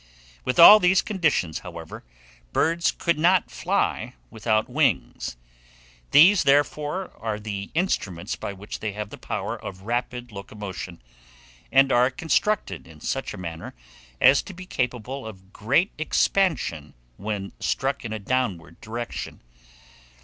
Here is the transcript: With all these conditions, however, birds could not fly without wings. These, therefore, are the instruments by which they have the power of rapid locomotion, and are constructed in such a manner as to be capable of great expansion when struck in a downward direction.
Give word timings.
With 0.45 0.57
all 0.57 0.79
these 0.79 1.03
conditions, 1.03 1.59
however, 1.59 2.03
birds 2.53 2.91
could 2.91 3.19
not 3.19 3.51
fly 3.51 4.15
without 4.31 4.67
wings. 4.67 5.37
These, 6.09 6.41
therefore, 6.41 7.11
are 7.19 7.39
the 7.39 7.69
instruments 7.75 8.35
by 8.35 8.51
which 8.51 8.79
they 8.79 8.93
have 8.93 9.11
the 9.11 9.19
power 9.19 9.55
of 9.55 9.83
rapid 9.83 10.31
locomotion, 10.31 11.03
and 11.71 11.91
are 11.91 12.09
constructed 12.09 12.87
in 12.87 12.99
such 12.99 13.31
a 13.31 13.37
manner 13.37 13.75
as 14.19 14.41
to 14.41 14.55
be 14.55 14.65
capable 14.65 15.23
of 15.27 15.53
great 15.53 15.91
expansion 15.99 16.95
when 17.17 17.51
struck 17.59 18.03
in 18.03 18.11
a 18.11 18.17
downward 18.17 18.81
direction. 18.81 19.39